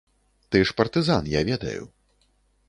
Ты 0.53 0.61
ж 0.69 0.73
партызан, 0.79 1.29
я 1.39 1.45
ведаю. 1.51 1.83